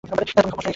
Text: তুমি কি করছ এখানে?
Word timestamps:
তুমি 0.03 0.23
কি 0.27 0.33
করছ 0.33 0.39
এখানে? 0.41 0.69